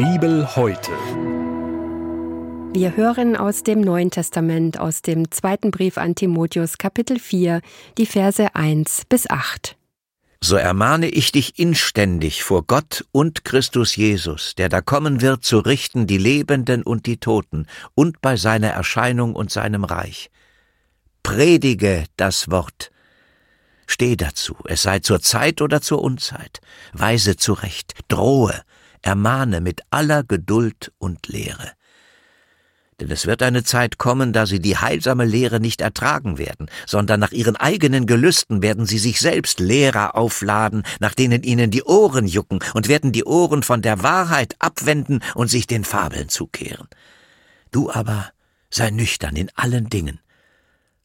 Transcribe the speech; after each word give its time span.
Bibel 0.00 0.56
heute. 0.56 0.92
Wir 2.72 2.96
hören 2.96 3.36
aus 3.36 3.64
dem 3.64 3.82
Neuen 3.82 4.10
Testament, 4.10 4.80
aus 4.80 5.02
dem 5.02 5.30
zweiten 5.30 5.70
Brief 5.70 5.98
an 5.98 6.14
Timotheus, 6.14 6.78
Kapitel 6.78 7.18
4, 7.18 7.60
die 7.98 8.06
Verse 8.06 8.54
1 8.54 9.02
bis 9.10 9.28
8. 9.28 9.76
So 10.40 10.56
ermahne 10.56 11.10
ich 11.10 11.32
dich 11.32 11.58
inständig 11.58 12.42
vor 12.44 12.62
Gott 12.66 13.04
und 13.12 13.44
Christus 13.44 13.94
Jesus, 13.94 14.54
der 14.54 14.70
da 14.70 14.80
kommen 14.80 15.20
wird, 15.20 15.44
zu 15.44 15.58
richten 15.58 16.06
die 16.06 16.16
Lebenden 16.16 16.82
und 16.82 17.04
die 17.04 17.18
Toten 17.18 17.66
und 17.94 18.22
bei 18.22 18.36
seiner 18.36 18.68
Erscheinung 18.68 19.34
und 19.34 19.50
seinem 19.50 19.84
Reich. 19.84 20.30
Predige 21.22 22.04
das 22.16 22.50
Wort. 22.50 22.90
Steh 23.86 24.16
dazu, 24.16 24.56
es 24.64 24.80
sei 24.80 25.00
zur 25.00 25.20
Zeit 25.20 25.60
oder 25.60 25.82
zur 25.82 26.00
Unzeit, 26.00 26.62
weise 26.94 27.36
zurecht, 27.36 27.92
drohe, 28.08 28.62
ermahne 29.02 29.60
mit 29.60 29.82
aller 29.90 30.22
Geduld 30.24 30.92
und 30.98 31.28
Lehre. 31.28 31.72
Denn 33.00 33.10
es 33.10 33.26
wird 33.26 33.42
eine 33.42 33.64
Zeit 33.64 33.96
kommen, 33.96 34.34
da 34.34 34.44
sie 34.44 34.60
die 34.60 34.76
heilsame 34.76 35.24
Lehre 35.24 35.58
nicht 35.58 35.80
ertragen 35.80 36.36
werden, 36.36 36.70
sondern 36.86 37.18
nach 37.18 37.32
ihren 37.32 37.56
eigenen 37.56 38.06
Gelüsten 38.06 38.60
werden 38.60 38.84
sie 38.84 38.98
sich 38.98 39.20
selbst 39.20 39.58
Lehrer 39.58 40.14
aufladen, 40.16 40.82
nach 40.98 41.14
denen 41.14 41.42
ihnen 41.42 41.70
die 41.70 41.82
Ohren 41.82 42.26
jucken, 42.26 42.58
und 42.74 42.88
werden 42.88 43.12
die 43.12 43.24
Ohren 43.24 43.62
von 43.62 43.80
der 43.80 44.02
Wahrheit 44.02 44.54
abwenden 44.58 45.20
und 45.34 45.48
sich 45.48 45.66
den 45.66 45.84
Fabeln 45.84 46.28
zukehren. 46.28 46.88
Du 47.70 47.90
aber 47.90 48.30
sei 48.68 48.90
nüchtern 48.90 49.34
in 49.34 49.50
allen 49.54 49.88
Dingen. 49.88 50.20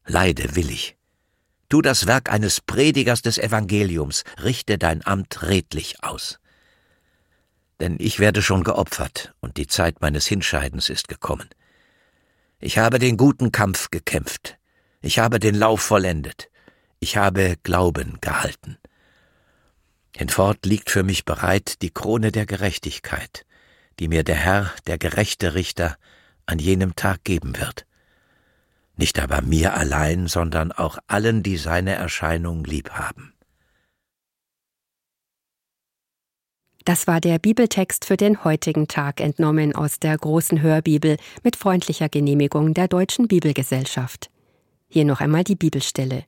Leide 0.06 0.56
willig. 0.56 0.98
Tu 1.70 1.82
das 1.82 2.08
Werk 2.08 2.32
eines 2.32 2.62
Predigers 2.62 3.22
des 3.22 3.38
Evangeliums, 3.38 4.24
richte 4.44 4.78
dein 4.78 5.06
Amt 5.06 5.44
redlich 5.44 6.04
aus. 6.04 6.40
Denn 7.80 7.98
ich 8.00 8.20
werde 8.20 8.42
schon 8.42 8.64
geopfert, 8.64 9.34
und 9.42 9.58
die 9.58 9.68
Zeit 9.68 10.02
meines 10.02 10.26
Hinscheidens 10.26 10.90
ist 10.90 11.08
gekommen. 11.08 11.50
Ich 12.60 12.78
habe 12.78 13.00
den 13.00 13.18
guten 13.18 13.52
Kampf 13.52 13.92
gekämpft. 13.92 14.58
Ich 15.02 15.20
habe 15.20 15.40
den 15.40 15.56
Lauf 15.56 15.82
vollendet. 15.82 16.50
Ich 17.00 17.18
habe 17.18 17.58
Glauben 17.62 18.18
gehalten. 18.22 18.78
Hinfort 20.16 20.66
liegt 20.66 20.90
für 20.90 21.04
mich 21.04 21.26
bereit 21.26 21.82
die 21.82 21.92
Krone 21.92 22.32
der 22.32 22.46
Gerechtigkeit, 22.46 23.46
die 24.00 24.08
mir 24.08 24.24
der 24.24 24.36
Herr, 24.38 24.72
der 24.88 24.98
gerechte 24.98 25.54
Richter, 25.54 25.98
an 26.46 26.58
jenem 26.58 26.96
Tag 26.96 27.24
geben 27.24 27.58
wird. 27.60 27.86
Nicht 28.96 29.20
aber 29.20 29.42
mir 29.42 29.76
allein, 29.76 30.28
sondern 30.28 30.72
auch 30.72 30.98
allen, 31.08 31.44
die 31.44 31.58
seine 31.58 31.96
Erscheinung 31.96 32.64
lieb 32.64 32.92
haben. 32.92 33.35
Das 36.86 37.08
war 37.08 37.20
der 37.20 37.40
Bibeltext 37.40 38.06
für 38.06 38.16
den 38.16 38.44
heutigen 38.44 38.88
Tag, 38.88 39.20
entnommen 39.20 39.76
aus 39.76 40.00
der 40.00 40.16
großen 40.16 40.62
Hörbibel 40.62 41.18
mit 41.44 41.56
freundlicher 41.56 42.10
Genehmigung 42.10 42.76
der 42.76 42.88
Deutschen 42.88 43.28
Bibelgesellschaft. 43.28 44.30
Hier 44.88 45.04
noch 45.04 45.20
einmal 45.20 45.44
die 45.44 45.56
Bibelstelle. 45.56 46.26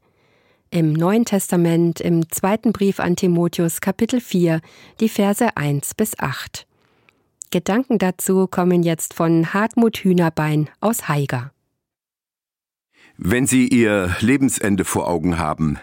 Im 0.72 0.94
Neuen 0.94 1.26
Testament, 1.26 2.02
im 2.02 2.28
zweiten 2.32 2.74
Brief 2.74 3.00
an 3.00 3.16
Timotheus, 3.16 3.82
Kapitel 3.82 4.20
4, 4.20 4.60
die 5.00 5.10
Verse 5.10 5.56
1 5.56 5.94
bis 5.94 6.18
8. 6.18 6.66
Gedanken 7.52 8.00
dazu 8.00 8.48
kommen 8.48 8.82
jetzt 8.82 9.14
von 9.14 9.54
Hartmut 9.54 9.98
Hühnerbein 9.98 10.72
aus 10.82 11.08
Haiger. 11.08 11.52
Wenn 13.16 13.46
Sie 13.46 13.68
Ihr 13.68 14.16
Lebensende 14.22 14.86
vor 14.86 15.08
Augen 15.08 15.38
haben, 15.38 15.80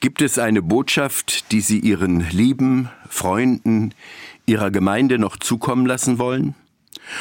Gibt 0.00 0.22
es 0.22 0.38
eine 0.38 0.62
Botschaft, 0.62 1.50
die 1.50 1.60
Sie 1.60 1.80
Ihren 1.80 2.20
Lieben, 2.30 2.88
Freunden, 3.08 3.94
Ihrer 4.46 4.70
Gemeinde 4.70 5.18
noch 5.18 5.36
zukommen 5.36 5.86
lassen 5.86 6.20
wollen? 6.20 6.54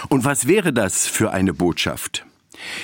Und 0.10 0.26
was 0.26 0.46
wäre 0.46 0.72
das 0.74 1.08
für 1.08 1.32
eine 1.32 1.56
Botschaft? 1.56 2.24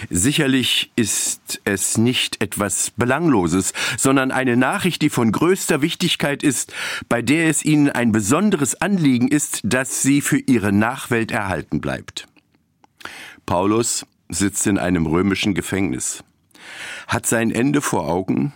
Sicherlich 0.09 0.91
ist 0.95 1.61
es 1.63 1.97
nicht 1.99 2.41
etwas 2.41 2.91
Belangloses, 2.91 3.73
sondern 3.97 4.31
eine 4.31 4.57
Nachricht, 4.57 5.03
die 5.03 5.11
von 5.11 5.31
größter 5.31 5.83
Wichtigkeit 5.83 6.41
ist, 6.41 6.73
bei 7.07 7.21
der 7.21 7.47
es 7.47 7.63
Ihnen 7.63 7.89
ein 7.89 8.11
besonderes 8.11 8.73
Anliegen 8.81 9.27
ist, 9.27 9.61
dass 9.63 10.01
sie 10.01 10.21
für 10.21 10.39
Ihre 10.39 10.71
Nachwelt 10.71 11.31
erhalten 11.31 11.81
bleibt. 11.81 12.27
Paulus 13.45 14.07
sitzt 14.29 14.65
in 14.65 14.79
einem 14.79 15.05
römischen 15.05 15.53
Gefängnis, 15.53 16.23
hat 17.07 17.27
sein 17.27 17.51
Ende 17.51 17.81
vor 17.81 18.07
Augen 18.07 18.53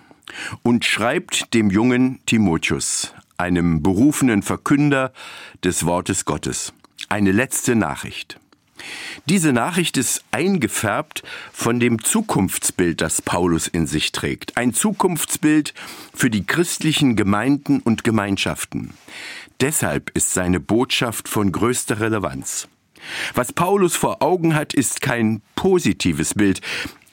und 0.63 0.85
schreibt 0.85 1.53
dem 1.53 1.69
jungen 1.69 2.19
Timotheus, 2.25 3.13
einem 3.37 3.83
berufenen 3.83 4.41
Verkünder 4.41 5.13
des 5.63 5.85
Wortes 5.85 6.25
Gottes, 6.25 6.73
eine 7.09 7.31
letzte 7.31 7.75
Nachricht. 7.75 8.39
Diese 9.25 9.53
Nachricht 9.53 9.97
ist 9.97 10.23
eingefärbt 10.31 11.23
von 11.51 11.79
dem 11.79 12.03
Zukunftsbild, 12.03 13.01
das 13.01 13.21
Paulus 13.21 13.67
in 13.67 13.87
sich 13.87 14.11
trägt. 14.11 14.55
Ein 14.55 14.73
Zukunftsbild 14.73 15.73
für 16.13 16.29
die 16.29 16.45
christlichen 16.45 17.15
Gemeinden 17.15 17.79
und 17.79 18.03
Gemeinschaften. 18.03 18.93
Deshalb 19.59 20.11
ist 20.11 20.33
seine 20.33 20.59
Botschaft 20.59 21.27
von 21.27 21.51
größter 21.51 21.99
Relevanz. 21.99 22.67
Was 23.33 23.53
Paulus 23.53 23.95
vor 23.95 24.21
Augen 24.21 24.55
hat, 24.55 24.73
ist 24.73 25.01
kein 25.01 25.41
positives 25.55 26.33
Bild. 26.33 26.61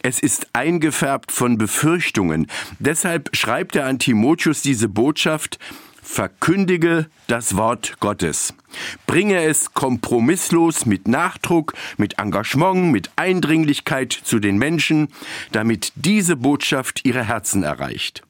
Es 0.06 0.20
ist 0.20 0.48
eingefärbt 0.53 1.32
von 1.32 1.56
Befürchtungen. 1.56 2.47
Deshalb 2.78 3.34
schreibt 3.34 3.75
er 3.75 3.87
an 3.87 3.98
Timotheus 3.98 4.60
diese 4.60 4.87
Botschaft, 4.91 5.59
verkündige 6.03 7.06
das 7.26 7.56
Wort 7.56 7.97
Gottes. 8.00 8.53
Bringe 9.06 9.43
es 9.44 9.72
kompromisslos 9.72 10.84
mit 10.84 11.09
Nachdruck, 11.09 11.72
mit 11.97 12.19
Engagement, 12.19 12.93
mit 12.93 13.12
Eindringlichkeit 13.16 14.12
zu 14.12 14.41
den 14.41 14.59
Menschen, 14.59 15.09
damit 15.53 15.94
diese 15.94 16.37
Botschaft 16.37 17.00
ihre 17.06 17.25
Herzen 17.25 17.62
erreicht. 17.62 18.25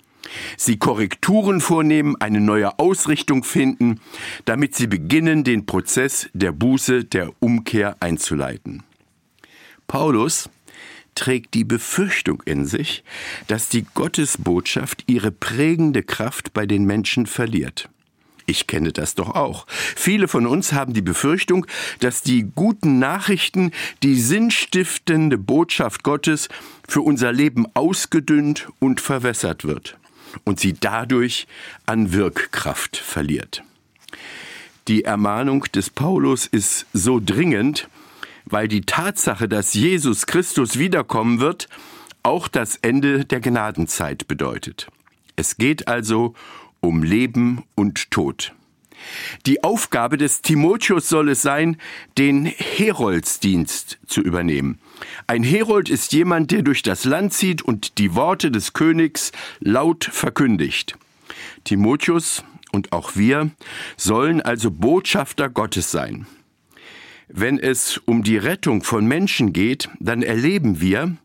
Sie 0.57 0.79
Korrekturen 0.79 1.61
vornehmen, 1.61 2.15
eine 2.21 2.41
neue 2.41 2.79
Ausrichtung 2.79 3.43
finden, 3.43 4.01
damit 4.45 4.77
sie 4.77 4.87
beginnen, 4.87 5.43
den 5.43 5.67
Prozess 5.67 6.29
der 6.35 6.53
Buße, 6.53 7.03
der 7.03 7.33
Umkehr 7.41 7.97
einzuleiten. 7.99 8.85
Paulus 9.89 10.49
trägt 11.15 11.55
die 11.55 11.65
Befürchtung 11.65 12.43
in 12.45 12.67
sich, 12.67 13.05
dass 13.47 13.69
die 13.69 13.85
Gottesbotschaft 13.95 15.05
ihre 15.07 15.31
prägende 15.31 16.03
Kraft 16.03 16.53
bei 16.53 16.67
den 16.67 16.85
Menschen 16.85 17.27
verliert. 17.27 17.89
Ich 18.47 18.67
kenne 18.67 18.93
das 18.93 19.15
doch 19.15 19.31
auch. 19.31 19.67
Viele 19.69 20.29
von 20.29 20.47
uns 20.47 20.73
haben 20.73 20.93
die 20.93 21.03
Befürchtung, 21.03 21.67
dass 22.01 22.23
die 22.23 22.43
guten 22.55 22.99
Nachrichten, 22.99 23.71
die 24.03 24.21
sinnstiftende 24.21 25.39
Botschaft 25.39 26.03
Gottes 26.03 26.49
für 26.87 27.01
unser 27.01 27.33
Leben 27.33 27.67
ausgedünnt 27.73 28.69
und 28.81 29.01
verwässert 29.01 29.65
wird 29.65 29.97
und 30.45 30.61
sie 30.61 30.75
dadurch 30.75 31.47
an 31.87 32.13
Wirkkraft 32.13 32.97
verliert. 32.97 33.63
Die 34.89 35.05
Ermahnung 35.05 35.65
des 35.75 35.89
Paulus 35.89 36.47
ist 36.47 36.85
so 36.93 37.21
dringend, 37.25 37.89
weil 38.45 38.69
die 38.69 38.83
Tatsache, 38.83 39.49
dass 39.49 39.75
Jesus 39.75 40.27
Christus 40.27 40.79
wiederkommen 40.79 41.41
wird, 41.41 41.69
auch 42.23 42.49
das 42.49 42.77
Ende 42.77 43.25
der 43.25 43.41
Gnadenzeit 43.41 44.27
bedeutet. 44.29 44.89
Es 45.37 45.57
geht 45.57 45.89
also 45.89 46.35
um 46.81 47.03
Leben 47.03 47.65
und 47.75 48.11
Tod. 48.11 48.55
Die 49.47 49.63
Aufgabe 49.65 50.17
des 50.17 50.43
Timotheus 50.43 51.09
soll 51.09 51.31
es 51.31 51.43
sein, 51.43 51.77
den 52.17 52.47
Heroldsdienst 52.47 53.99
zu 54.07 54.21
übernehmen. 54.21 54.79
Ein 55.27 55.43
Herold 55.43 55.91
ist 55.91 56.13
jemand, 56.13 56.51
der 56.51 56.63
durch 56.63 56.83
das 56.83 57.05
Land 57.05 57.33
zieht 57.33 57.63
und 57.63 57.99
die 57.99 58.15
Worte 58.15 58.51
des 58.51 58.73
Königs 58.73 59.33
laut 59.61 60.05
verkündigt. 60.05 60.97
Timotheus 61.65 62.45
und 62.73 62.93
auch 62.93 63.17
wir 63.17 63.51
sollen 63.97 64.41
also 64.41 64.71
Botschafter 64.71 65.49
Gottes 65.49 65.91
sein. 65.91 66.27
Wenn 67.29 67.59
es 67.59 67.99
um 68.05 68.23
die 68.23 68.37
Rettung 68.37 68.83
von 68.83 69.07
Menschen 69.07 69.53
geht, 69.53 69.89
dann 69.99 70.23
erleben 70.23 70.81
wir, 70.81 71.17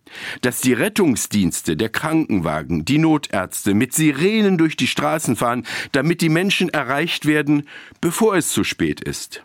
dass 0.41 0.61
die 0.61 0.73
Rettungsdienste, 0.73 1.75
der 1.75 1.89
Krankenwagen, 1.89 2.85
die 2.85 2.97
Notärzte 2.97 3.73
mit 3.73 3.93
Sirenen 3.93 4.57
durch 4.57 4.77
die 4.77 4.87
Straßen 4.87 5.35
fahren, 5.35 5.65
damit 5.91 6.21
die 6.21 6.29
Menschen 6.29 6.69
erreicht 6.69 7.25
werden, 7.25 7.67
bevor 8.01 8.35
es 8.35 8.49
zu 8.49 8.63
spät 8.63 9.01
ist. 9.01 9.43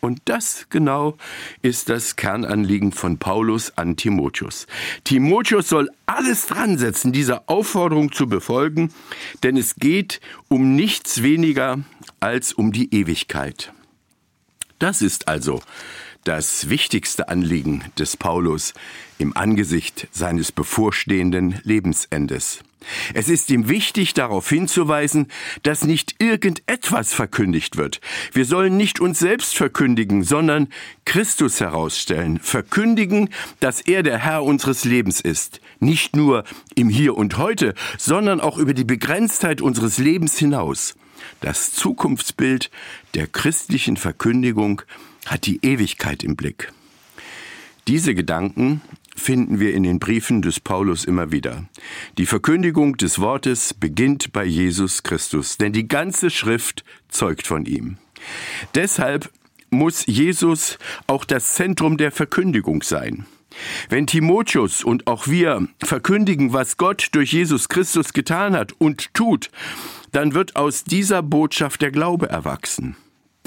Und 0.00 0.20
das 0.26 0.66
genau 0.70 1.16
ist 1.62 1.88
das 1.88 2.14
Kernanliegen 2.14 2.92
von 2.92 3.18
Paulus 3.18 3.76
an 3.76 3.96
Timotheus. 3.96 4.68
Timotheus 5.02 5.68
soll 5.68 5.90
alles 6.06 6.46
dran 6.46 6.78
setzen, 6.78 7.12
diese 7.12 7.48
Aufforderung 7.48 8.12
zu 8.12 8.28
befolgen, 8.28 8.92
denn 9.42 9.56
es 9.56 9.74
geht 9.74 10.20
um 10.46 10.76
nichts 10.76 11.22
weniger 11.24 11.80
als 12.20 12.52
um 12.52 12.70
die 12.70 12.94
Ewigkeit. 12.94 13.72
Das 14.78 15.02
ist 15.02 15.28
also 15.28 15.60
das 16.24 16.68
wichtigste 16.68 17.28
Anliegen 17.28 17.84
des 17.98 18.16
Paulus 18.16 18.74
im 19.18 19.36
Angesicht 19.36 20.08
seines 20.12 20.52
bevorstehenden 20.52 21.60
Lebensendes. 21.64 22.60
Es 23.12 23.28
ist 23.28 23.50
ihm 23.50 23.68
wichtig, 23.68 24.14
darauf 24.14 24.48
hinzuweisen, 24.48 25.26
dass 25.62 25.84
nicht 25.84 26.16
irgendetwas 26.20 27.12
verkündigt 27.12 27.76
wird. 27.76 28.00
Wir 28.32 28.44
sollen 28.44 28.76
nicht 28.76 29.00
uns 29.00 29.18
selbst 29.18 29.56
verkündigen, 29.56 30.22
sondern 30.22 30.68
Christus 31.04 31.60
herausstellen, 31.60 32.38
verkündigen, 32.38 33.30
dass 33.58 33.80
er 33.80 34.02
der 34.02 34.18
Herr 34.18 34.44
unseres 34.44 34.84
Lebens 34.84 35.20
ist, 35.20 35.60
nicht 35.80 36.14
nur 36.14 36.44
im 36.76 36.88
Hier 36.88 37.16
und 37.16 37.36
heute, 37.36 37.74
sondern 37.98 38.40
auch 38.40 38.58
über 38.58 38.74
die 38.74 38.84
Begrenztheit 38.84 39.60
unseres 39.60 39.98
Lebens 39.98 40.38
hinaus. 40.38 40.94
Das 41.40 41.72
Zukunftsbild 41.72 42.70
der 43.14 43.26
christlichen 43.26 43.96
Verkündigung 43.96 44.82
hat 45.26 45.46
die 45.46 45.60
Ewigkeit 45.62 46.22
im 46.22 46.36
Blick. 46.36 46.72
Diese 47.86 48.14
Gedanken 48.14 48.82
finden 49.16 49.60
wir 49.60 49.74
in 49.74 49.82
den 49.82 49.98
Briefen 49.98 50.42
des 50.42 50.60
Paulus 50.60 51.04
immer 51.04 51.32
wieder. 51.32 51.64
Die 52.18 52.26
Verkündigung 52.26 52.96
des 52.96 53.18
Wortes 53.18 53.74
beginnt 53.74 54.32
bei 54.32 54.44
Jesus 54.44 55.02
Christus, 55.02 55.56
denn 55.56 55.72
die 55.72 55.88
ganze 55.88 56.30
Schrift 56.30 56.84
zeugt 57.08 57.46
von 57.46 57.66
ihm. 57.66 57.98
Deshalb 58.74 59.30
muss 59.70 60.06
Jesus 60.06 60.78
auch 61.06 61.24
das 61.24 61.54
Zentrum 61.54 61.96
der 61.96 62.12
Verkündigung 62.12 62.82
sein. 62.82 63.26
Wenn 63.88 64.06
Timotheus 64.06 64.84
und 64.84 65.06
auch 65.06 65.26
wir 65.26 65.68
verkündigen, 65.82 66.52
was 66.52 66.76
Gott 66.76 67.08
durch 67.12 67.32
Jesus 67.32 67.68
Christus 67.68 68.12
getan 68.12 68.54
hat 68.54 68.72
und 68.78 69.12
tut, 69.14 69.50
dann 70.12 70.34
wird 70.34 70.56
aus 70.56 70.84
dieser 70.84 71.22
Botschaft 71.22 71.82
der 71.82 71.90
Glaube 71.90 72.28
erwachsen. 72.28 72.96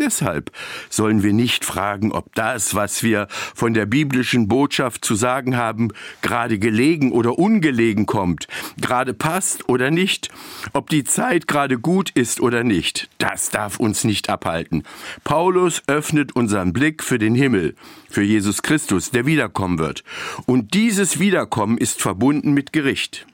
Deshalb 0.01 0.51
sollen 0.89 1.21
wir 1.21 1.31
nicht 1.31 1.63
fragen, 1.63 2.12
ob 2.12 2.33
das, 2.33 2.74
was 2.74 3.03
wir 3.03 3.27
von 3.30 3.75
der 3.75 3.86
biblischen 3.86 4.48
Botschaft 4.48 5.06
zu 5.06 5.13
sagen 5.13 5.56
haben, 5.56 5.89
gerade 6.24 6.57
gelegen 6.57 7.12
oder 7.12 7.38
ungelegen 7.38 8.07
kommt, 8.07 8.48
gerade 8.81 9.13
passt 9.13 9.69
oder 9.69 9.92
nicht, 9.92 10.30
ob 10.74 10.89
die 10.89 11.03
Zeit 11.03 11.48
gerade 11.48 11.77
gut 11.77 12.09
ist 12.09 12.42
oder 12.42 12.63
nicht. 12.63 13.09
Das 13.19 13.51
darf 13.51 13.80
uns 13.80 14.03
nicht 14.03 14.27
abhalten. 14.27 14.86
Paulus 15.24 15.83
öffnet 15.86 16.36
unseren 16.36 16.74
Blick 16.74 17.03
für 17.03 17.19
den 17.19 17.36
Himmel, 17.36 17.75
für 18.09 18.24
Jesus 18.24 18.63
Christus, 18.63 19.12
der 19.12 19.27
wiederkommen 19.27 19.77
wird. 19.77 20.03
Und 20.48 20.74
dieses 20.74 21.19
Wiederkommen 21.19 21.77
ist 21.77 22.01
verbunden 22.01 22.53
mit 22.53 22.74
Gericht. 22.74 23.27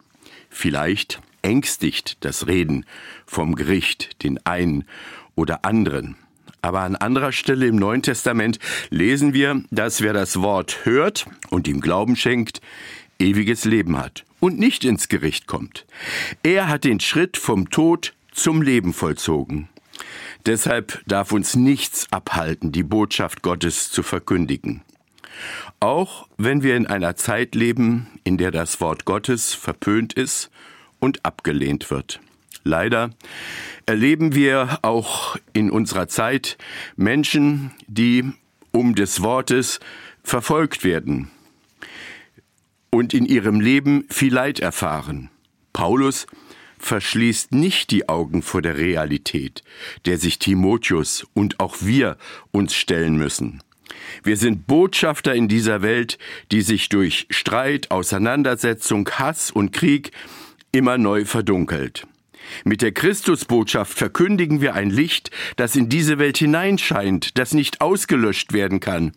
Vielleicht 0.49 1.21
ängstigt 1.43 2.17
das 2.25 2.47
Reden 2.47 2.85
vom 3.25 3.55
Gericht 3.55 4.21
den 4.21 4.45
einen 4.45 4.83
oder 5.35 5.63
anderen. 5.63 6.17
Aber 6.61 6.81
an 6.81 6.95
anderer 6.95 7.31
Stelle 7.31 7.67
im 7.67 7.75
Neuen 7.75 8.01
Testament 8.01 8.59
lesen 8.89 9.33
wir, 9.33 9.63
dass 9.71 10.01
wer 10.01 10.13
das 10.13 10.41
Wort 10.41 10.85
hört 10.85 11.27
und 11.49 11.67
ihm 11.67 11.81
Glauben 11.81 12.15
schenkt, 12.15 12.61
ewiges 13.19 13.65
Leben 13.65 13.97
hat 13.97 14.25
und 14.39 14.59
nicht 14.59 14.85
ins 14.85 15.07
Gericht 15.07 15.47
kommt. 15.47 15.85
Er 16.43 16.67
hat 16.67 16.83
den 16.83 16.99
Schritt 16.99 17.37
vom 17.37 17.69
Tod 17.69 18.13
zum 18.31 18.61
Leben 18.61 18.93
vollzogen. 18.93 19.69
Deshalb 20.45 21.01
darf 21.07 21.31
uns 21.31 21.55
nichts 21.55 22.07
abhalten, 22.11 22.71
die 22.71 22.83
Botschaft 22.83 23.41
Gottes 23.41 23.91
zu 23.91 24.03
verkündigen. 24.03 24.81
Auch 25.79 26.27
wenn 26.37 26.63
wir 26.63 26.75
in 26.75 26.87
einer 26.87 27.15
Zeit 27.15 27.53
leben, 27.53 28.07
in 28.23 28.37
der 28.37 28.51
das 28.51 28.79
Wort 28.81 29.05
Gottes 29.05 29.53
verpönt 29.53 30.13
ist 30.13 30.49
und 30.99 31.25
abgelehnt 31.25 31.91
wird. 31.91 32.19
Leider 32.63 33.11
erleben 33.87 34.35
wir 34.35 34.79
auch 34.83 35.37
in 35.53 35.71
unserer 35.71 36.07
Zeit 36.07 36.57
Menschen, 36.95 37.71
die 37.87 38.31
um 38.71 38.93
des 38.93 39.23
Wortes 39.23 39.79
verfolgt 40.23 40.83
werden 40.83 41.31
und 42.91 43.13
in 43.13 43.25
ihrem 43.25 43.59
Leben 43.61 44.05
viel 44.09 44.33
Leid 44.33 44.59
erfahren. 44.59 45.29
Paulus 45.71 46.27
verschließt 46.79 47.53
nicht 47.53 47.89
die 47.91 48.09
Augen 48.09 48.41
vor 48.41 48.61
der 48.61 48.77
Realität, 48.77 49.63
der 50.05 50.17
sich 50.17 50.37
Timotheus 50.37 51.25
und 51.33 51.59
auch 51.59 51.77
wir 51.79 52.17
uns 52.51 52.75
stellen 52.75 53.17
müssen. 53.17 53.63
Wir 54.21 54.35
sind 54.35 54.67
Botschafter 54.67 55.33
in 55.33 55.47
dieser 55.47 55.81
Welt, 55.81 56.17
die 56.51 56.61
sich 56.61 56.89
durch 56.89 57.25
Streit, 57.29 57.89
Auseinandersetzung, 57.89 59.09
Hass 59.09 59.49
und 59.49 59.71
Krieg 59.71 60.11
immer 60.71 60.97
neu 60.97 61.25
verdunkelt. 61.25 62.05
Mit 62.63 62.81
der 62.81 62.91
Christusbotschaft 62.91 63.97
verkündigen 63.97 64.61
wir 64.61 64.73
ein 64.73 64.89
Licht, 64.89 65.31
das 65.55 65.75
in 65.75 65.89
diese 65.89 66.19
Welt 66.19 66.37
hineinscheint, 66.37 67.37
das 67.37 67.53
nicht 67.53 67.81
ausgelöscht 67.81 68.53
werden 68.53 68.79
kann. 68.79 69.11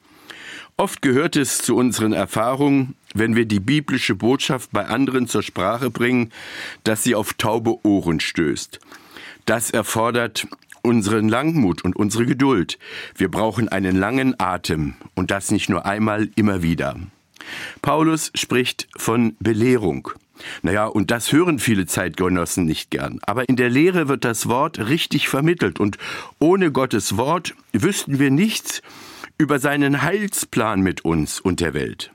Oft 0.77 1.03
gehört 1.03 1.37
es 1.37 1.59
zu 1.59 1.77
unseren 1.77 2.15
Erfahrungen, 2.15 2.95
wenn 3.13 3.37
wir 3.37 3.45
die 3.45 3.61
biblische 3.61 4.15
Botschaft 4.15 4.71
bei 4.73 4.87
anderen 4.87 5.27
zur 5.27 5.43
Sprache 5.43 5.91
bringen, 5.91 6.33
dass 6.85 7.03
sie 7.03 7.15
auf 7.15 7.35
taube 7.35 7.85
Ohren 7.85 8.21
stößt. 8.21 8.81
Das 9.45 9.71
erfordert 9.71 10.47
unseren 10.83 11.29
Langmut 11.29 11.85
und 11.85 11.97
unsere 11.97 12.25
Geduld. 12.25 12.79
Wir 13.15 13.31
brauchen 13.31 13.69
einen 13.69 13.97
langen 13.97 14.39
Atem 14.39 14.95
und 15.15 15.31
das 15.31 15.51
nicht 15.51 15.69
nur 15.69 15.85
einmal, 15.85 16.31
immer 16.37 16.63
wieder. 16.63 16.97
Paulus 17.83 18.31
spricht 18.35 18.89
von 18.97 19.37
Belehrung. 19.41 20.11
Naja, 20.63 20.87
und 20.87 21.11
das 21.11 21.33
hören 21.33 21.59
viele 21.59 21.87
Zeitgenossen 21.87 22.65
nicht 22.65 22.91
gern. 22.91 23.19
Aber 23.23 23.49
in 23.49 23.57
der 23.57 23.71
Lehre 23.71 24.09
wird 24.09 24.25
das 24.25 24.49
Wort 24.49 24.79
richtig 24.79 25.29
vermittelt. 25.29 25.81
Und 25.81 25.99
ohne 26.39 26.73
Gottes 26.73 27.17
Wort 27.17 27.55
wüssten 27.73 28.19
wir 28.19 28.31
nichts 28.31 28.83
über 29.39 29.59
seinen 29.59 30.03
Heilsplan 30.03 30.81
mit 30.81 31.05
uns 31.05 31.41
und 31.41 31.61
der 31.61 31.75
Welt. 31.75 32.13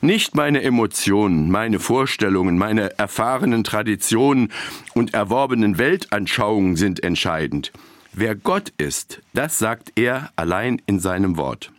Nicht 0.00 0.34
meine 0.34 0.62
Emotionen, 0.62 1.50
meine 1.50 1.78
Vorstellungen, 1.78 2.58
meine 2.58 2.98
erfahrenen 2.98 3.64
Traditionen 3.64 4.52
und 4.94 5.14
erworbenen 5.14 5.78
Weltanschauungen 5.78 6.76
sind 6.76 7.02
entscheidend. 7.02 7.72
Wer 8.12 8.34
Gott 8.34 8.72
ist, 8.76 9.20
das 9.34 9.58
sagt 9.58 9.92
er 9.94 10.30
allein 10.36 10.82
in 10.86 10.98
seinem 10.98 11.36
Wort. 11.36 11.72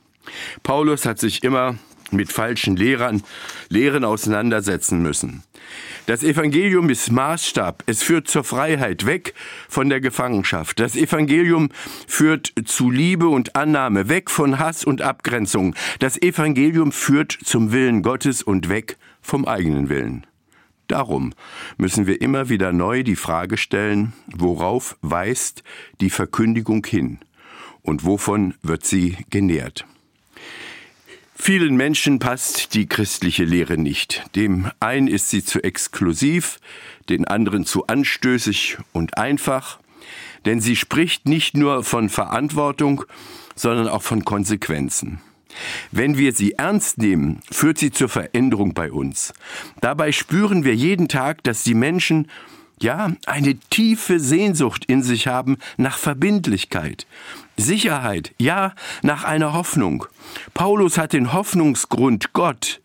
Paulus 0.64 1.06
hat 1.06 1.20
sich 1.20 1.44
immer 1.44 1.76
mit 2.12 2.32
falschen 2.32 2.76
Lehrern, 2.76 3.24
Lehren 3.70 4.04
auseinandersetzen 4.04 5.02
müssen. 5.02 5.44
Das 6.06 6.24
Evangelium 6.24 6.90
ist 6.90 7.12
Maßstab. 7.12 7.84
Es 7.86 8.04
führt 8.04 8.28
zur 8.28 8.44
Freiheit, 8.44 9.06
weg 9.06 9.34
von 9.70 9.90
der 9.90 10.02
Gefangenschaft. 10.02 10.80
Das 10.80 10.96
Evangelium 10.96 11.70
führt 12.08 12.54
zu 12.66 12.90
Liebe 12.90 13.28
und 13.28 13.56
Annahme, 13.56 14.10
weg 14.10 14.30
von 14.30 14.60
Hass 14.60 14.84
und 14.84 15.02
Abgrenzung. 15.02 15.76
Das 16.00 16.22
Evangelium 16.22 16.92
führt 16.92 17.32
zum 17.44 17.72
Willen 17.72 18.02
Gottes 18.02 18.42
und 18.44 18.70
weg 18.70 18.98
vom 19.22 19.46
eigenen 19.46 19.90
Willen. 19.90 20.26
Darum 20.88 21.34
müssen 21.78 22.06
wir 22.06 22.22
immer 22.22 22.50
wieder 22.50 22.74
neu 22.74 23.04
die 23.04 23.16
Frage 23.16 23.56
stellen, 23.56 24.12
worauf 24.28 24.98
weist 25.02 25.64
die 26.02 26.10
Verkündigung 26.10 26.86
hin 26.86 27.20
und 27.82 28.06
wovon 28.06 28.56
wird 28.62 28.86
sie 28.86 29.16
genährt? 29.30 29.86
Vielen 31.44 31.76
Menschen 31.76 32.20
passt 32.20 32.76
die 32.76 32.86
christliche 32.86 33.46
Lehre 33.46 33.76
nicht. 33.76 34.26
Dem 34.36 34.70
einen 34.80 35.08
ist 35.08 35.32
sie 35.32 35.44
zu 35.44 35.64
exklusiv, 35.64 36.60
den 37.10 37.26
anderen 37.26 37.66
zu 37.66 37.88
anstößig 37.88 38.78
und 38.94 39.18
einfach, 39.18 39.80
denn 40.46 40.62
sie 40.62 40.76
spricht 40.76 41.28
nicht 41.28 41.58
nur 41.58 41.84
von 41.84 42.10
Verantwortung, 42.10 43.06
sondern 43.56 43.88
auch 43.88 44.04
von 44.04 44.24
Konsequenzen. 44.24 45.20
Wenn 45.90 46.16
wir 46.16 46.32
sie 46.32 46.52
ernst 46.60 47.00
nehmen, 47.00 47.40
führt 47.50 47.80
sie 47.80 47.90
zur 47.90 48.08
Veränderung 48.08 48.76
bei 48.76 48.92
uns. 48.92 49.34
Dabei 49.82 50.12
spüren 50.12 50.64
wir 50.64 50.76
jeden 50.76 51.08
Tag, 51.08 51.44
dass 51.44 51.64
die 51.64 51.74
Menschen 51.74 52.28
ja, 52.82 53.14
eine 53.26 53.56
tiefe 53.56 54.20
Sehnsucht 54.20 54.86
in 54.86 55.04
sich 55.04 55.28
haben 55.28 55.58
nach 55.78 55.98
Verbindlichkeit, 55.98 57.06
Sicherheit, 57.62 58.34
ja, 58.38 58.74
nach 59.02 59.24
einer 59.24 59.54
Hoffnung. 59.54 60.06
Paulus 60.54 60.98
hat 60.98 61.14
den 61.14 61.34
Hoffnungsgrund 61.34 62.34
Gott 62.34 62.82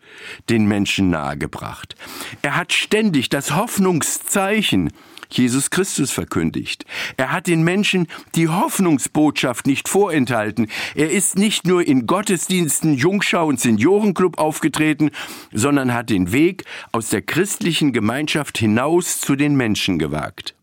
den 0.49 0.65
Menschen 0.65 1.09
nahegebracht. 1.09 1.95
Er 2.41 2.55
hat 2.55 2.73
ständig 2.73 3.29
das 3.29 3.55
Hoffnungszeichen 3.55 4.91
Jesus 5.29 5.69
Christus 5.69 6.11
verkündigt. 6.11 6.85
Er 7.17 7.31
hat 7.31 7.47
den 7.47 7.63
Menschen 7.63 8.07
die 8.35 8.47
Hoffnungsbotschaft 8.47 9.67
nicht 9.67 9.89
vorenthalten. 9.89 10.67
Er 10.95 11.11
ist 11.11 11.37
nicht 11.37 11.67
nur 11.67 11.85
in 11.85 12.05
Gottesdiensten, 12.07 12.93
Jungschau 12.93 13.47
und 13.47 13.59
Seniorenclub 13.59 14.37
aufgetreten, 14.37 15.11
sondern 15.51 15.93
hat 15.93 16.09
den 16.09 16.31
Weg 16.31 16.63
aus 16.91 17.09
der 17.09 17.21
christlichen 17.21 17.93
Gemeinschaft 17.93 18.57
hinaus 18.57 19.19
zu 19.19 19.35
den 19.35 19.55
Menschen 19.55 19.99
gewagt. 19.99 20.55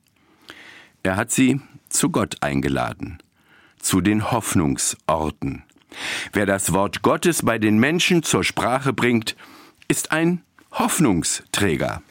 Er 1.03 1.17
hat 1.17 1.31
sie 1.31 1.61
zu 1.91 2.11
Gott 2.11 2.43
eingeladen, 2.43 3.19
zu 3.85 4.01
den 4.01 4.33
Hoffnungsorten. 4.33 5.63
Wer 6.33 6.47
das 6.47 6.73
Wort 6.73 7.03
Gottes 7.03 7.43
bei 7.43 7.59
den 7.59 7.79
Menschen 7.79 8.23
zur 8.23 8.43
Sprache 8.43 8.93
bringt, 8.93 9.37
ist 9.87 10.11
ein 10.11 10.43
Hoffnungsträger. 10.73 12.03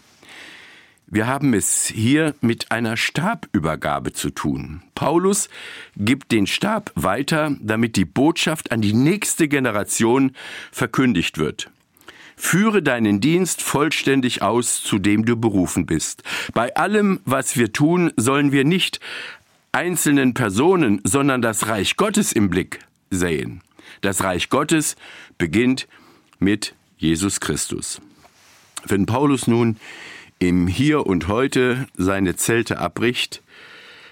Wir 1.07 1.27
haben 1.27 1.53
es 1.53 1.85
hier 1.85 2.33
mit 2.41 2.71
einer 2.71 2.97
Stabübergabe 2.97 4.13
zu 4.13 4.29
tun. 4.29 4.81
Paulus 4.95 5.49
gibt 5.95 6.31
den 6.31 6.47
Stab 6.47 6.91
weiter, 6.95 7.55
damit 7.59 7.97
die 7.97 8.05
Botschaft 8.05 8.71
an 8.71 8.81
die 8.81 8.93
nächste 8.93 9.47
Generation 9.47 10.31
verkündigt 10.71 11.37
wird. 11.37 11.69
Führe 12.35 12.81
deinen 12.81 13.19
Dienst 13.21 13.61
vollständig 13.61 14.41
aus, 14.41 14.81
zu 14.81 14.97
dem 14.97 15.25
du 15.25 15.35
berufen 15.35 15.85
bist. 15.85 16.23
Bei 16.53 16.75
allem, 16.75 17.19
was 17.25 17.57
wir 17.57 17.71
tun, 17.73 18.11
sollen 18.15 18.51
wir 18.51 18.63
nicht 18.63 18.99
einzelnen 19.73 20.33
Personen, 20.33 21.01
sondern 21.03 21.41
das 21.41 21.67
Reich 21.67 21.97
Gottes 21.97 22.31
im 22.31 22.49
Blick 22.49 22.79
sehen. 23.09 23.61
Das 24.01 24.23
Reich 24.23 24.49
Gottes 24.49 24.95
beginnt 25.37 25.87
mit 26.39 26.75
Jesus 26.97 27.39
Christus. 27.39 27.99
Wenn 28.85 29.05
Paulus 29.05 29.47
nun 29.47 29.77
im 30.39 30.67
Hier 30.67 31.05
und 31.05 31.27
Heute 31.27 31.87
seine 31.95 32.35
Zelte 32.35 32.77
abbricht, 32.77 33.41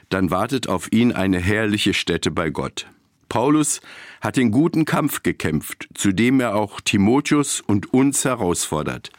dann 0.10 0.32
wartet 0.32 0.68
auf 0.68 0.92
ihn 0.92 1.12
eine 1.12 1.40
herrliche 1.40 1.94
Stätte 1.94 2.32
bei 2.32 2.50
Gott. 2.50 2.88
Paulus 3.30 3.80
hat 4.20 4.38
den 4.38 4.52
guten 4.52 4.84
Kampf 4.84 5.24
gekämpft, 5.24 5.88
zu 5.94 6.12
dem 6.12 6.40
er 6.42 6.56
auch 6.56 6.82
Timotheus 6.82 7.62
und 7.62 7.94
uns 7.94 8.26
herausfordert. 8.26 9.12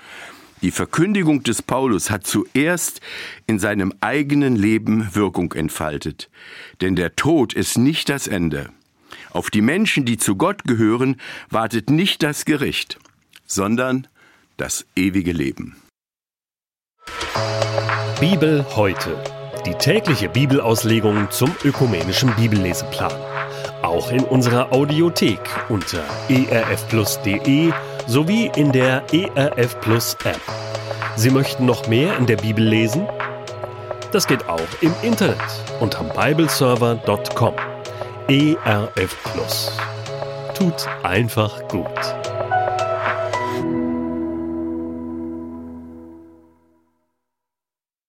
Die 0.62 0.70
Verkündigung 0.70 1.42
des 1.42 1.60
Paulus 1.60 2.10
hat 2.10 2.24
zuerst 2.24 3.00
in 3.46 3.58
seinem 3.58 3.92
eigenen 4.00 4.54
Leben 4.54 5.12
Wirkung 5.14 5.52
entfaltet. 5.52 6.30
Denn 6.80 6.94
der 6.94 7.16
Tod 7.16 7.52
ist 7.52 7.76
nicht 7.76 8.08
das 8.08 8.28
Ende. 8.28 8.70
Auf 9.30 9.50
die 9.50 9.60
Menschen, 9.60 10.04
die 10.04 10.18
zu 10.18 10.36
Gott 10.36 10.64
gehören, 10.64 11.16
wartet 11.50 11.90
nicht 11.90 12.22
das 12.22 12.44
Gericht, 12.44 12.98
sondern 13.44 14.06
das 14.56 14.86
ewige 14.94 15.32
Leben. 15.32 15.76
Bibel 18.20 18.64
heute. 18.76 19.16
Die 19.66 19.74
tägliche 19.74 20.28
Bibelauslegung 20.28 21.28
zum 21.30 21.52
ökumenischen 21.64 22.34
Bibelleseplan. 22.36 23.12
Auch 23.82 24.12
in 24.12 24.22
unserer 24.22 24.72
Audiothek 24.72 25.40
unter 25.68 26.04
erfplus.de 26.28 27.72
sowie 28.06 28.50
in 28.56 28.72
der 28.72 29.02
ERF 29.12 29.80
Plus 29.80 30.16
App. 30.24 30.40
Sie 31.16 31.30
möchten 31.30 31.66
noch 31.66 31.86
mehr 31.88 32.16
in 32.16 32.26
der 32.26 32.36
Bibel 32.36 32.64
lesen? 32.64 33.06
Das 34.12 34.26
geht 34.26 34.48
auch 34.48 34.60
im 34.80 34.94
Internet 35.02 35.38
unter 35.80 36.04
bibleserver.com. 36.04 37.54
ERF 38.28 39.16
Plus. 39.32 39.72
Tut 40.54 40.86
einfach 41.02 41.66
gut. 41.68 42.21